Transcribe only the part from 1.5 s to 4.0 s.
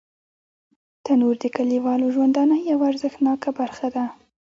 کلیوالو ژوندانه یوه ارزښتناکه برخه